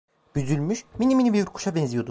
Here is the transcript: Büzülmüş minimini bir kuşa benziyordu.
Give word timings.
Büzülmüş 0.35 0.85
minimini 0.99 1.33
bir 1.33 1.45
kuşa 1.45 1.75
benziyordu. 1.75 2.09